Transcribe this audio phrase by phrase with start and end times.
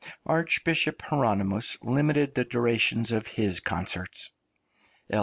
[0.25, 4.31] Archbishop Hieronymus limited the duration of his concerts.
[5.11, 5.19] L.